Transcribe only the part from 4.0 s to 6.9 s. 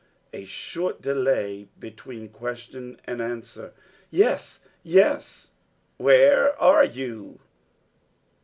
"Yes yes.".......... "Where are